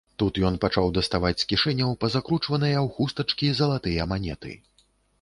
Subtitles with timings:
[0.21, 4.61] Тут ён пачаў даставаць з кішэняў пазакручваныя ў хустачкі залатыя манеты.